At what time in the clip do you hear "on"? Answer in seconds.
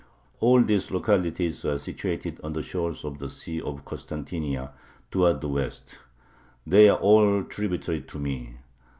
2.43-2.53